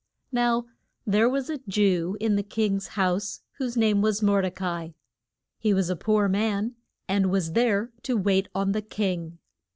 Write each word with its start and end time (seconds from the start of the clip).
Now 0.31 0.65
there 1.05 1.29
was 1.29 1.47
a 1.47 1.59
Jew 1.67 2.17
in 2.19 2.35
the 2.35 2.41
king's 2.41 2.87
house, 2.97 3.41
whose 3.59 3.77
name 3.77 4.01
was 4.01 4.23
Mor 4.23 4.41
de 4.41 4.49
ca 4.49 4.65
i. 4.65 4.95
He 5.59 5.75
was 5.75 5.91
a 5.91 5.95
poor 5.95 6.27
man, 6.27 6.73
and 7.07 7.29
was 7.29 7.51
there 7.53 7.91
to 8.01 8.17
wait 8.17 8.47
on 8.55 8.71
the 8.71 8.81
king. 8.81 9.37